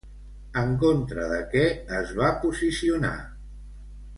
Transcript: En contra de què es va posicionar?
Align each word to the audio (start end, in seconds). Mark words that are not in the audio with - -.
En 0.61 0.71
contra 0.83 1.27
de 1.33 1.37
què 1.51 1.67
es 1.99 2.15
va 2.21 2.33
posicionar? 2.47 3.17